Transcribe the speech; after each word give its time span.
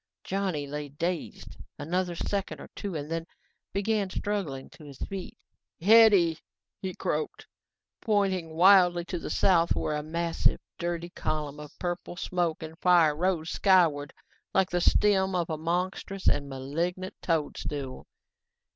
Johnny 0.23 0.65
lay 0.65 0.89
dazed 0.89 1.57
another 1.77 2.15
second 2.15 2.59
or 2.59 2.69
two 2.75 2.95
and 2.95 3.11
then 3.11 3.27
began 3.71 4.09
struggling 4.09 4.67
to 4.71 4.83
his 4.83 4.97
feet. 4.97 5.37
"Hetty," 5.79 6.39
he 6.81 6.95
croaked, 6.95 7.45
pointing 8.01 8.55
wildly 8.55 9.05
to 9.05 9.19
the 9.19 9.29
south 9.29 9.75
where 9.75 9.95
a 9.95 10.01
massive, 10.01 10.59
dirty 10.79 11.11
column 11.11 11.59
of 11.59 11.77
purple 11.77 12.15
smoke 12.15 12.63
and 12.63 12.79
fire 12.79 13.15
rose 13.15 13.51
skyward 13.51 14.11
like 14.55 14.71
the 14.71 14.81
stem 14.81 15.35
of 15.35 15.51
a 15.51 15.57
monstrous 15.59 16.27
and 16.27 16.49
malignant 16.49 17.13
toadstool. 17.21 18.07